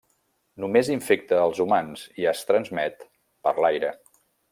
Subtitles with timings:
[0.61, 3.05] Només infecta els humans i es transmet
[3.49, 3.93] per l'aire.